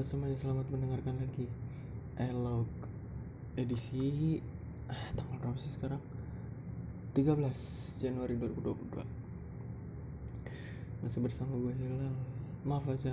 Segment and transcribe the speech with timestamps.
[0.00, 1.44] Halo semuanya, selamat mendengarkan lagi
[2.16, 2.64] Elog
[3.52, 4.40] edisi
[4.88, 6.00] ah, tanggal berapa sih sekarang?
[7.12, 7.36] 13
[8.00, 8.96] Januari 2022
[11.04, 12.16] Masih bersama gue Hilal.
[12.64, 13.12] Maaf aja.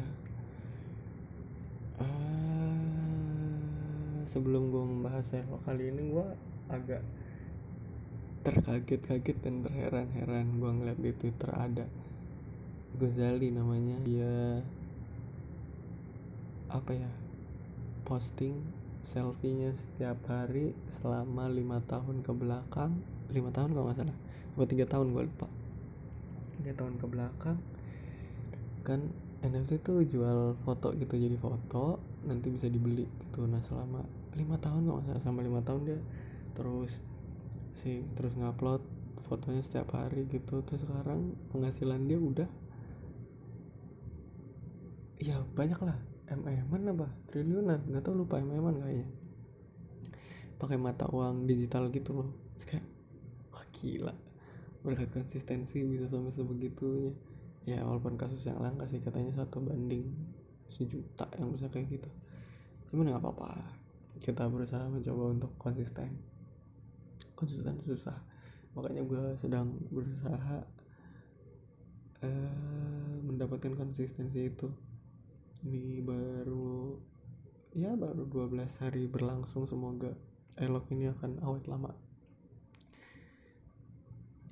[2.00, 2.80] Ah,
[4.32, 6.28] Sebelum gue membahas Elog kali ini gue
[6.72, 7.04] agak
[8.48, 10.56] terkaget-kaget dan terheran-heran.
[10.56, 11.84] Gue ngeliat di Twitter ada
[12.96, 14.00] Gozali namanya.
[14.08, 14.64] Dia
[16.68, 17.12] apa ya?
[18.04, 18.60] Posting
[19.08, 23.00] selfie-nya setiap hari selama lima tahun ke belakang.
[23.32, 24.18] Lima tahun kalau nggak salah.
[24.68, 25.16] Tiga tahun?
[25.16, 25.48] Gue lupa.
[26.60, 27.58] Tiga tahun ke belakang.
[28.84, 29.12] Kan
[29.44, 32.04] NFT tuh jual foto gitu jadi foto.
[32.28, 33.48] Nanti bisa dibeli gitu.
[33.48, 34.04] Nah selama
[34.36, 35.24] lima tahun nggak salah.
[35.24, 36.00] Sama lima tahun dia
[36.58, 37.00] terus
[37.78, 38.82] sih terus ngupload
[39.28, 40.60] fotonya setiap hari gitu.
[40.68, 42.50] Terus sekarang penghasilan dia udah
[45.18, 45.98] ya banyak lah
[46.36, 47.08] mm apa?
[47.32, 47.80] Triliunan?
[47.88, 49.08] Nggak tahu lupa mm kayaknya.
[50.58, 52.30] Pakai mata uang digital gitu loh.
[52.58, 52.86] Terus kayak
[53.54, 54.14] wah gila.
[54.84, 57.14] Berkat konsistensi bisa sampai sebegitunya.
[57.68, 60.08] Ya walaupun kasus yang langka sih katanya satu banding
[60.68, 62.10] sejuta yang bisa kayak gitu.
[62.92, 63.52] Cuman nggak apa-apa.
[64.20, 66.16] Kita berusaha mencoba untuk konsisten.
[67.38, 68.18] Konsisten susah.
[68.74, 70.64] Makanya gue sedang berusaha
[72.24, 74.68] eh, mendapatkan konsistensi itu
[75.66, 76.98] ini baru
[77.74, 80.14] ya baru 12 hari berlangsung semoga
[80.58, 81.94] elok ini akan awet lama.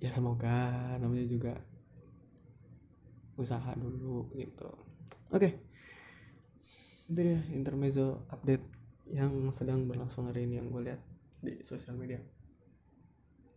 [0.01, 1.53] Ya semoga namanya juga
[3.35, 4.69] usaha dulu gitu.
[5.33, 5.57] Oke.
[7.05, 8.65] Itu dia intermezzo update
[9.09, 11.01] yang sedang berlangsung hari ini yang gue lihat
[11.41, 12.21] di sosial media.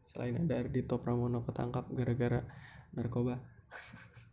[0.09, 2.45] Selain ada Ardito Pramono ketangkap gara-gara
[2.97, 3.37] narkoba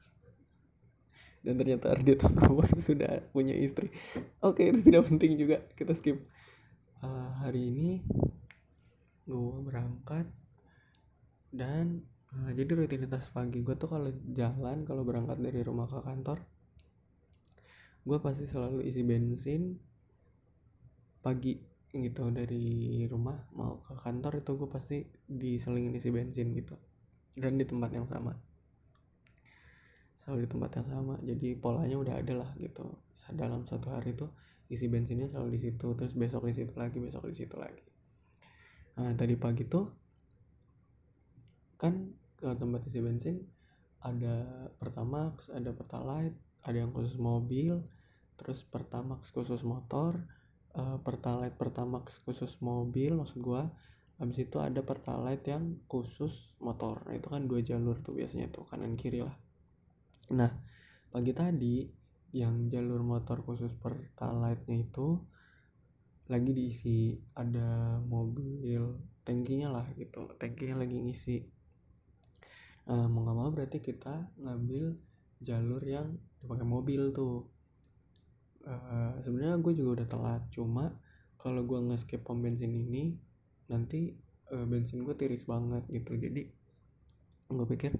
[1.46, 3.94] dan ternyata Ardito Pramono sudah punya istri.
[4.42, 5.62] Oke itu tidak penting juga.
[5.78, 6.26] Kita skip.
[7.06, 8.02] Uh, hari ini
[9.30, 10.26] gue berangkat
[11.54, 12.02] dan
[12.34, 16.46] uh, jadi rutinitas pagi gue tuh kalau jalan kalau berangkat dari rumah ke kantor
[18.06, 19.82] gue pasti selalu isi bensin
[21.26, 21.58] pagi
[21.90, 24.98] gitu dari rumah mau ke kantor itu gue pasti
[25.30, 26.74] diselingin isi bensin gitu.
[27.38, 28.34] Dan di tempat yang sama
[30.26, 31.16] selalu di tempat yang sama.
[31.22, 32.98] Jadi polanya udah ada lah gitu.
[33.30, 34.26] Dalam satu hari itu
[34.74, 37.86] isi bensinnya selalu di situ terus besok di situ lagi besok di situ lagi.
[38.98, 39.86] Nah tadi pagi tuh
[41.78, 42.10] kan
[42.42, 43.46] ke tempat isi bensin
[44.02, 46.34] ada pertamax ada pertalite
[46.66, 47.86] ada yang khusus mobil
[48.34, 50.26] terus pertamax khusus motor
[50.74, 53.70] uh, pertalite pertamax khusus mobil maksud gua.
[54.16, 57.04] Habis itu ada pertalite yang khusus motor.
[57.04, 59.36] Nah, itu kan dua jalur tuh biasanya tuh kanan kiri lah
[60.34, 60.50] nah
[61.14, 61.86] pagi tadi
[62.36, 65.24] yang jalur motor khusus pertalite-nya itu
[66.28, 71.38] lagi diisi ada mobil tankinya lah gitu tankinya lagi ngisi.
[72.86, 75.00] Uh, mau nggak mau berarti kita ngambil
[75.42, 77.48] jalur yang dipakai mobil tuh.
[78.66, 80.98] Uh, sebenarnya gue juga udah telat cuma
[81.38, 83.14] kalau gue nge-skip pom bensin ini
[83.70, 84.18] nanti
[84.50, 86.18] uh, bensin gue tiris banget gitu.
[86.18, 86.42] Jadi
[87.46, 87.94] gue pikir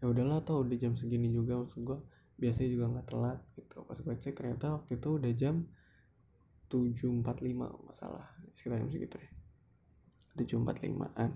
[0.00, 1.98] ya udahlah tau udah jam segini juga maksud gue
[2.36, 3.76] biasanya juga nggak telat gitu.
[3.88, 5.64] Pas gue cek ternyata waktu itu udah jam
[6.68, 9.32] 7.45 masalah sekitar jam segitu deh.
[10.36, 11.30] 7.45an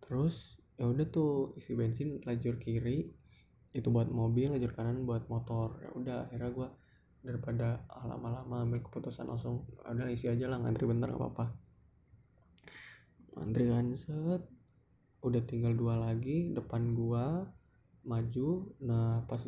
[0.00, 3.10] terus ya udah tuh isi bensin lajur kiri
[3.76, 5.76] itu buat mobil lajur kanan buat motor.
[5.84, 6.68] Ya udah akhirnya gue
[7.20, 11.46] daripada lama-lama ambil keputusan langsung ya udah isi aja lah ngantri bentar gak apa-apa.
[13.36, 14.42] Ngantri kan set
[15.26, 17.50] udah tinggal dua lagi depan gua
[18.06, 18.70] maju.
[18.86, 19.42] Nah pas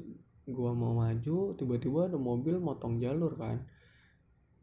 [0.50, 3.62] gua mau maju tiba-tiba ada mobil motong jalur kan.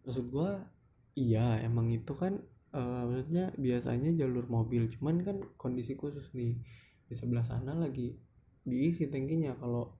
[0.04, 0.68] Maksud gua
[1.16, 2.44] iya emang itu kan
[2.76, 4.92] uh, maksudnya biasanya jalur mobil.
[4.92, 6.60] Cuman kan kondisi khusus nih
[7.08, 8.20] di sebelah sana lagi
[8.68, 9.96] diisi tankinya kalau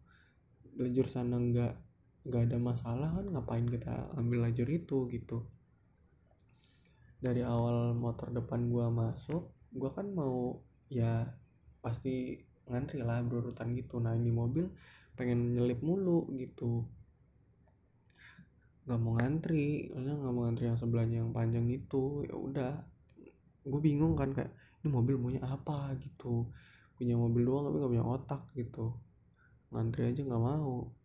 [0.76, 1.74] lajur sana nggak
[2.26, 5.48] nggak ada masalah kan ngapain kita ambil lajur itu gitu.
[7.24, 10.60] Dari awal motor depan gua masuk gua kan mau
[10.96, 11.28] ya
[11.84, 12.40] pasti
[12.72, 14.00] ngantri lah berurutan gitu.
[14.00, 14.72] Nah ini mobil
[15.20, 16.88] pengen nyelip mulu gitu.
[18.88, 22.24] Nggak mau ngantri maksudnya nggak mau ngantri yang sebelahnya yang panjang itu.
[22.30, 22.72] Ya udah
[23.66, 25.94] gue bingung kan kayak ini mobil punya apa?
[26.00, 26.48] gitu.
[26.96, 28.96] Punya mobil doang tapi nggak punya otak gitu.
[29.76, 30.96] Ngantri aja nggak mau.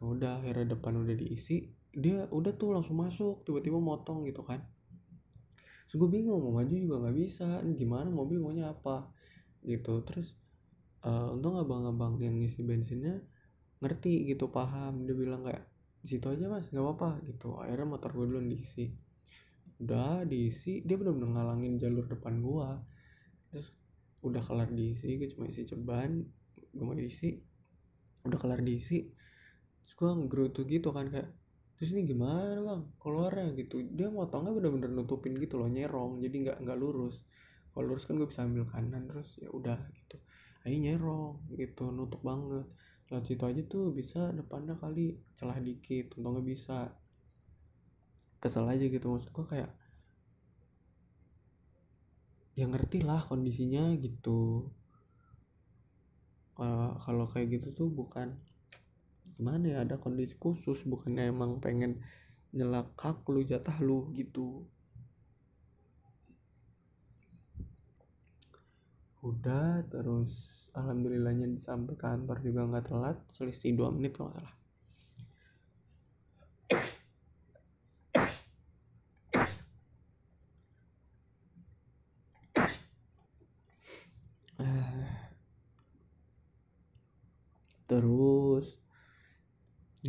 [0.00, 4.62] Ya udah akhirnya depan udah diisi dia udah tuh langsung masuk tiba-tiba motong gitu kan
[5.90, 9.10] terus gue bingung mau maju juga nggak bisa ini gimana mobil maunya apa?
[9.66, 10.06] Gitu.
[10.06, 10.38] Terus
[11.02, 13.18] uh, untung abang-abang yang ngisi bensinnya
[13.82, 15.02] ngerti gitu paham.
[15.02, 15.66] Dia bilang kayak
[15.98, 17.26] di situ aja mas nggak apa-apa.
[17.26, 17.58] Gitu.
[17.58, 18.86] Akhirnya motor gue dulu diisi.
[19.82, 22.78] Udah diisi dia benar-benar ngalangin jalur depan gua.
[23.50, 23.74] Terus
[24.22, 26.22] udah kelar diisi gue cuma isi ceban
[26.70, 27.34] gue mau diisi
[28.22, 29.10] udah kelar diisi.
[29.82, 31.39] Terus gue ngerutu gitu kan kayak
[31.80, 32.82] terus ini gimana bang?
[33.00, 33.80] Keluarnya gitu.
[33.80, 36.20] Dia motongnya bener-bener nutupin gitu loh nyerong.
[36.20, 37.24] Jadi nggak nggak lurus.
[37.72, 40.20] Kalau lurus kan gue bisa ambil kanan terus ya udah gitu.
[40.68, 42.68] Ayo nyerong gitu nutup banget.
[43.08, 46.92] Lewat situ aja tuh bisa depannya kali celah dikit untungnya bisa.
[48.44, 49.72] Kesel aja gitu maksud gue kayak
[52.60, 54.68] ya ngerti lah kondisinya gitu.
[57.00, 58.36] Kalau kayak gitu tuh bukan
[59.40, 61.96] gimana ya ada kondisi khusus bukannya emang pengen
[62.52, 64.68] nyelak hak lu jatah lu gitu.
[69.24, 70.32] Udah terus
[70.76, 74.60] alhamdulillahnya sampai kantor juga nggak telat selisih dua menit kalau salah
[87.90, 88.78] terus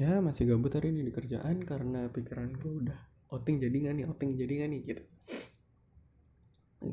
[0.01, 2.97] ya masih gabut hari ini di kerjaan karena pikiranku udah
[3.29, 5.03] outing jadi nggak nih outing jadi nggak nih gitu.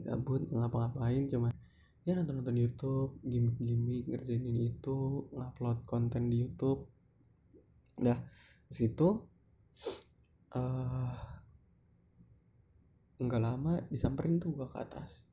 [0.04, 1.56] Gabut ngapa-ngapain cuman
[2.04, 6.84] ya nonton nonton YouTube gimmick-gimmick ngerjain ini itu ngupload konten di YouTube.
[7.96, 8.20] Udah
[8.68, 9.24] situ
[10.52, 11.16] uh,
[13.16, 15.24] nggak lama disamperin tuh gua ke atas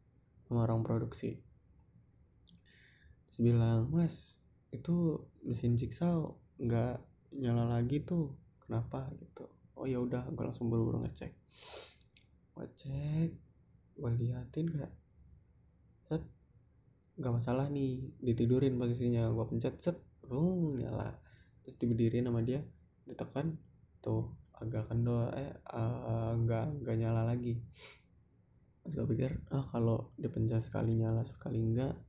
[0.47, 1.43] sama orang produksi.
[3.27, 4.39] Terus bilang mas
[4.71, 8.31] itu mesin jigsaw nggak nyala lagi tuh
[8.63, 9.45] kenapa gitu?
[9.75, 11.31] Oh ya udah gue langsung buru-buru ngecek.
[12.55, 13.29] Ngecek
[13.95, 14.93] gue liatin kayak
[16.07, 16.23] set
[17.15, 19.27] nggak masalah nih ditidurin posisinya.
[19.31, 19.97] Gue pencet set
[20.31, 21.19] oh nyala.
[21.63, 22.63] Terus dibedirin sama dia
[23.05, 23.59] ditekan
[23.99, 27.59] tuh agak kendor eh uh, nggak nggak nyala lagi.
[28.83, 31.99] Terus gue pikir ah kalau dipencet sekali nyala sekali enggak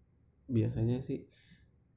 [0.46, 1.26] biasanya sih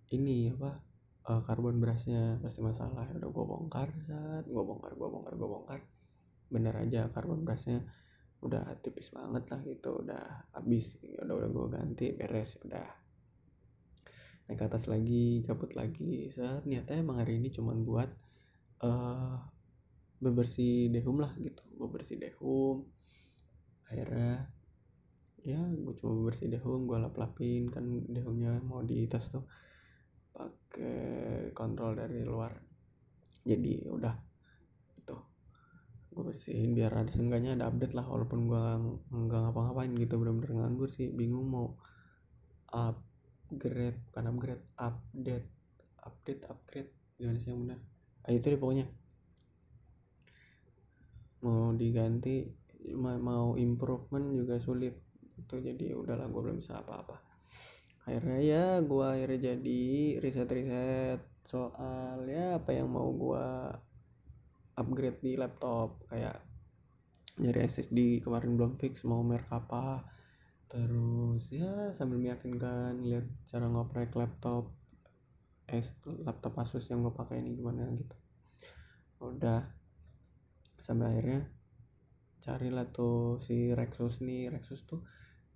[0.10, 0.89] ini apa
[1.30, 3.06] uh, karbon berasnya pasti masalah.
[3.14, 5.80] Ya udah gue bongkar saat gue bongkar gue bongkar gue bongkar.
[6.50, 7.86] Bener aja karbon berasnya
[8.42, 10.02] udah tipis banget lah gitu.
[10.02, 10.98] Udah habis.
[11.06, 12.90] Ya udah udah gue ganti beres udah.
[14.50, 16.34] Naik ke atas lagi cabut lagi.
[16.34, 18.10] Saat niatnya emang hari ini cuman buat
[18.82, 19.38] uh,
[20.18, 21.62] bebersih dehum lah gitu.
[21.78, 22.90] Bebersih dehum.
[23.86, 24.50] Akhirnya
[25.40, 29.48] ya gue cuma bebersih dehum gue lap lapin kan dehumnya mau dites tuh
[30.40, 32.56] pakai kontrol dari luar.
[33.44, 34.16] Jadi udah
[34.96, 35.18] itu.
[36.16, 38.64] Gue bersihin biar ada seenggaknya ada update lah walaupun gue
[39.12, 41.12] nggak ngapa-ngapain gitu bener-bener nganggur sih.
[41.12, 41.76] Bingung mau
[42.72, 45.48] upgrade bukan upgrade update
[46.00, 47.80] update upgrade gimana sih yang benar
[48.24, 48.88] ah, itu deh pokoknya.
[51.44, 52.48] Mau diganti
[52.96, 54.96] mau improvement juga sulit.
[55.36, 57.29] Itu jadi udahlah gue belum bisa apa-apa
[58.10, 59.86] akhirnya ya gue akhirnya jadi
[60.18, 63.48] riset riset soal ya apa yang mau gue
[64.80, 66.10] upgrade di laptop.
[66.10, 66.42] Kayak
[67.38, 70.08] nyari SSD kemarin belum fix mau merek apa.
[70.66, 74.74] Terus ya sambil meyakinkan lihat cara ngoprek laptop
[75.70, 78.18] es laptop Asus yang gue pakai ini gimana gitu.
[79.22, 79.70] Udah.
[80.82, 81.46] Sampai akhirnya
[82.40, 84.50] carilah tuh si Rexus nih.
[84.50, 85.06] Rexus tuh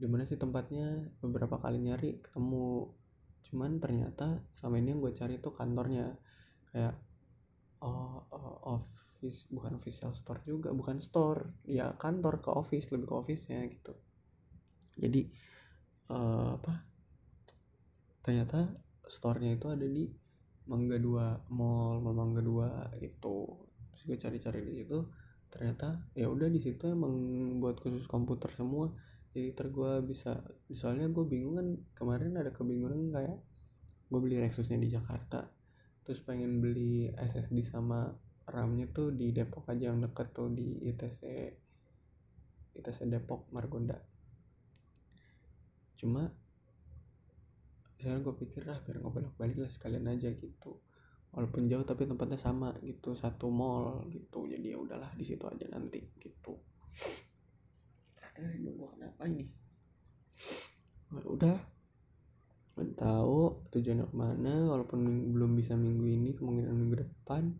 [0.04, 1.16] di mana sih tempatnya?
[1.24, 2.92] Beberapa kali nyari ketemu.
[3.48, 6.20] Cuman ternyata selama ini yang gue cari tuh kantornya.
[6.68, 7.00] Kayak
[7.80, 11.64] oh, oh, office bukan official store juga bukan store.
[11.64, 13.96] Ya kantor ke office lebih ke office ya gitu.
[15.00, 15.32] Jadi
[16.12, 16.84] uh, apa?
[18.28, 18.76] Ternyata
[19.08, 20.12] store-nya itu ada di
[20.68, 23.36] Mangga 2 Mall Mall Mangga 2 itu
[23.88, 25.00] terus gue cari-cari di situ.
[25.48, 27.16] Ternyata ya udah di situ emang
[27.64, 28.92] buat khusus komputer semua
[29.34, 33.38] jadi ter gue bisa misalnya gue bingung kan kemarin ada kebingungan kayak
[34.08, 35.50] gue beli Rexusnya di Jakarta
[36.06, 38.13] terus pengen beli SSD sama
[38.46, 41.22] RAM-nya tuh di Depok aja yang deket tuh di ITC
[42.74, 43.96] ITC Depok Margonda.
[45.96, 46.28] Cuma
[47.96, 50.84] sekarang gue pikir lah biar bolak balik lah sekalian aja gitu.
[51.32, 53.16] Walaupun jauh tapi tempatnya sama gitu.
[53.16, 54.44] Satu mall gitu.
[54.44, 56.60] Jadi ya udahlah di situ aja nanti gitu
[58.40, 59.46] eh gue kenapa ini?
[61.13, 61.58] Nah, udah.
[62.74, 67.54] Tahu tujuannya ke mana walaupun belum bisa minggu ini kemungkinan minggu depan.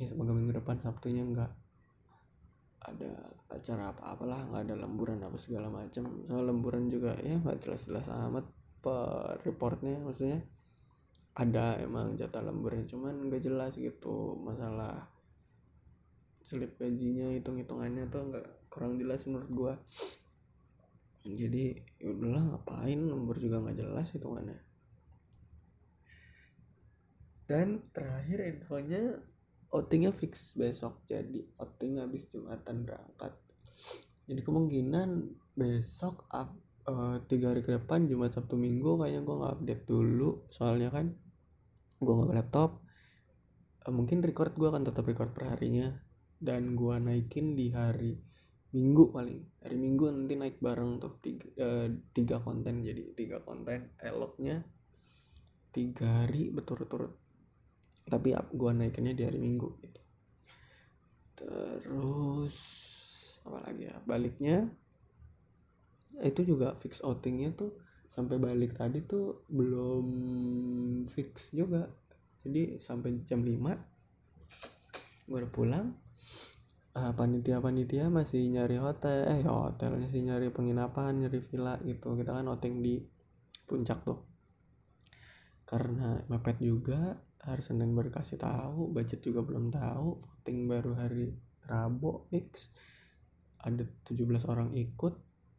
[0.00, 1.52] Ya semoga minggu depan sabtunya nggak
[2.86, 3.12] ada
[3.52, 7.82] acara apa apalah nggak ada lemburan apa segala macam soal lemburan juga ya nggak jelas
[7.84, 8.48] jelas amat
[8.80, 10.40] per reportnya maksudnya.
[11.36, 15.04] Ada emang jatah lemburnya cuman nggak jelas gitu masalah
[16.46, 19.74] slip gajinya hitung hitungannya tuh nggak kurang jelas menurut gua.
[21.26, 23.02] Jadi ya udahlah ngapain?
[23.02, 24.62] Lembur juga nggak jelas hitungannya.
[27.50, 29.18] Dan terakhir infonya
[29.74, 31.02] outingnya fix besok.
[31.10, 33.34] Jadi outing habis jumatan berangkat.
[34.30, 36.46] Jadi kemungkinan besok uh,
[37.26, 40.46] tiga hari ke depan Jumat Sabtu Minggu kayaknya gue nggak update dulu.
[40.54, 41.10] Soalnya kan
[41.98, 42.86] gue nggak laptop.
[43.82, 46.05] Uh, mungkin record gue akan tetap record per harinya
[46.36, 48.16] dan gue naikin di hari
[48.76, 49.40] minggu paling.
[49.64, 52.84] Hari minggu nanti naik bareng tuh tiga, uh, tiga konten.
[52.84, 54.60] Jadi tiga konten eloknya
[55.72, 57.16] tiga hari berturut-turut.
[58.06, 60.00] Tapi gue naikinnya di hari minggu gitu.
[61.36, 62.56] Terus
[63.48, 63.96] apa lagi ya?
[64.04, 64.68] Baliknya
[66.24, 67.76] itu juga fix outingnya tuh
[68.08, 70.06] sampai balik tadi tuh belum
[71.12, 71.88] fix juga.
[72.46, 73.96] Jadi sampai jam 5
[75.26, 76.05] gue udah pulang
[76.96, 82.16] uh, panitia-panitia masih nyari hotel eh hotelnya sih nyari penginapan nyari villa gitu.
[82.16, 83.04] Kita kan outing di
[83.68, 84.24] puncak tuh.
[85.68, 91.36] Karena mepet juga hari Senin baru kasih tahu budget juga belum tahu voting baru hari
[91.68, 92.72] Rabu fix.
[93.60, 95.14] Ada 17 orang ikut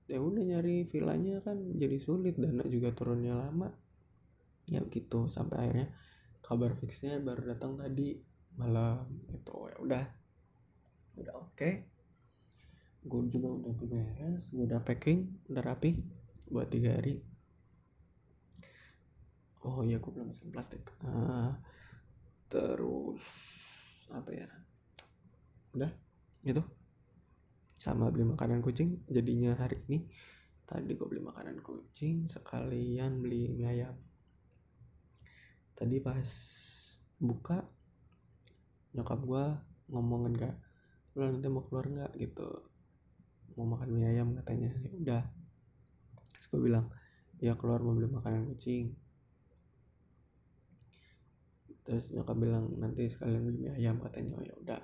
[0.07, 3.69] ya udah nyari villanya kan jadi sulit dana juga turunnya lama.
[4.67, 5.87] Ya gitu sampai akhirnya
[6.43, 8.19] kabar fixnya baru datang tadi
[8.55, 10.03] malam itu ya udah
[11.17, 11.53] udah oke.
[11.57, 11.73] Okay.
[13.07, 15.95] gue juga udah beres gue udah packing udah rapi
[16.51, 17.23] buat tiga hari.
[19.63, 20.83] Oh iya gue belum masukin plastik.
[21.03, 21.55] Uh,
[22.51, 23.23] terus
[24.11, 24.47] apa ya?
[25.75, 25.91] Udah
[26.43, 26.63] gitu.
[27.79, 30.07] Sama beli makanan kucing jadinya hari ini
[30.67, 33.95] tadi gue beli makanan kucing sekalian beli mie ayam.
[35.75, 36.27] Tadi pas
[37.23, 37.63] buka
[38.91, 39.45] nyokap gue
[39.93, 40.55] ngomongin gak
[41.17, 42.11] lo nanti mau keluar nggak?
[42.21, 42.49] Gitu.
[43.57, 44.69] Mau makan mie ayam katanya.
[44.85, 45.23] Ya udah.
[46.37, 46.85] Terus bilang
[47.41, 48.93] ya keluar mau beli makanan kucing.
[51.81, 54.37] Terus nyokap bilang nanti sekalian beli mie ayam katanya.
[54.37, 54.81] Oh ya udah.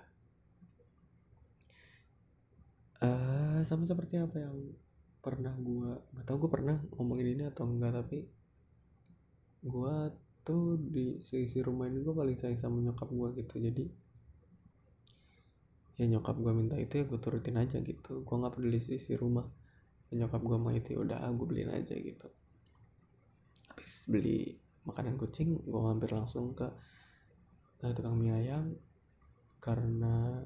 [3.03, 4.57] Uh, sama seperti apa yang
[5.19, 8.27] pernah gue nggak tau gue pernah ngomongin ini atau enggak tapi
[9.63, 9.95] gue
[10.43, 13.55] tuh di sisi rumah ini gue paling sayang sama nyokap gue gitu.
[13.59, 14.02] Jadi
[15.93, 18.25] ya nyokap gue minta itu ya gue turutin aja gitu.
[18.25, 19.45] Gue nggak peduli sisi rumah.
[20.09, 22.27] Ya nyokap gue mau itu ya udah gue beliin aja gitu.
[23.69, 26.65] Habis beli makanan kucing gue hampir langsung ke
[27.85, 28.73] uh, tukang mie ayam.
[29.62, 30.41] Karena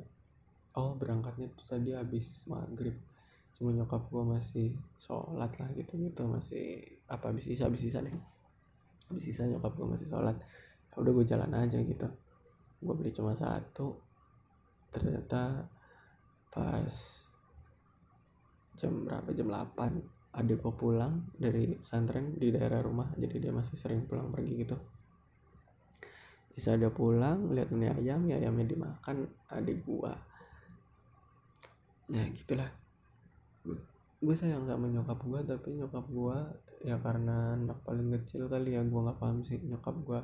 [0.78, 3.00] oh berangkatnya tuh tadi habis maghrib.
[3.56, 4.68] Cuma nyokap gue masih
[5.00, 6.28] sholat lah gitu gitu.
[6.28, 8.14] Masih apa habis sisa habis sisa deh.
[9.08, 10.36] Habis sisa nyokap gue masih sholat.
[10.92, 12.08] Ya udah gue jalan aja gitu.
[12.84, 14.07] Gue beli cuma satu
[14.98, 15.70] ternyata
[16.52, 16.94] pas
[18.78, 19.30] jam berapa?
[19.34, 24.30] Jam 8 adik gue pulang dari pesantren di daerah rumah jadi dia masih sering pulang
[24.30, 24.78] pergi gitu.
[26.54, 30.14] Bisa ada pulang lihat mie ayam ya ayamnya dimakan adik gua.
[32.10, 32.70] Ya gitulah.
[34.18, 36.38] Gue sayang sama nyokap gue tapi nyokap gue
[36.86, 40.22] ya karena anak paling kecil kali ya gue nggak paham sih nyokap gue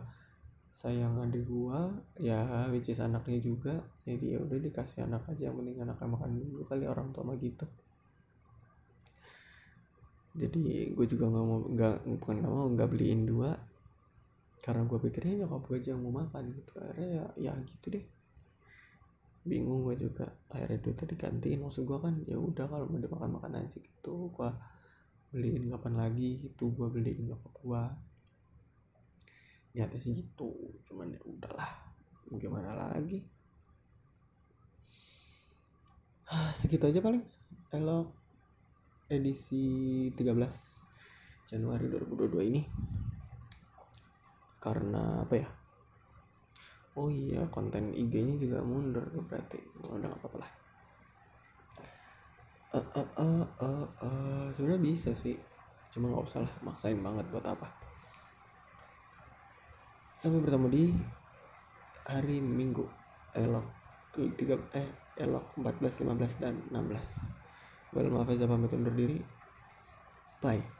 [0.74, 1.80] sayang adik gue
[2.18, 6.66] ya which is anaknya juga jadi ya udah dikasih anak aja penting anaknya makan dulu
[6.66, 7.66] kali orang tua mah gitu.
[10.34, 13.54] Jadi gue juga nggak mau nggak bukan nggak mau nggak beliin dua
[14.66, 18.06] karena gue pikirnya nyokap gue aja yang mau makan gitu akhirnya ya ya gitu deh.
[19.46, 23.62] Bingung gue juga akhirnya duitnya digantiin maksud gue kan ya udah kalau mau dimakan makan
[23.62, 24.50] aja gitu gue
[25.30, 27.84] beliin kapan lagi itu gue beliin nyokap gue
[29.74, 30.54] niatnya sih gitu
[30.86, 31.94] cuman ya udahlah
[32.30, 33.22] mau gimana lagi?
[36.58, 37.22] Segitu aja paling.
[37.70, 38.10] Elok
[39.06, 42.62] edisi 13 Januari 2022 ini.
[44.58, 45.50] Karena apa ya?
[46.98, 49.62] Oh iya konten IG-nya juga mundur berarti.
[49.90, 50.52] Oh, udah apa-apa lah.
[52.74, 55.38] Uh, uh, uh, uh, uh, sebenarnya bisa sih.
[55.94, 57.83] Cuma nggak usah lah maksain banget buat apa
[60.24, 60.84] sampai bertemu di
[62.08, 62.88] hari Minggu
[63.36, 63.68] elok
[64.40, 64.88] tiga eh
[65.20, 67.44] elok 14 15 dan 16
[67.94, 69.22] Well, maaf pamit undur diri.
[70.42, 70.73] Bye